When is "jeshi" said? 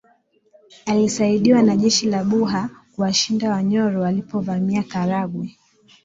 1.75-2.05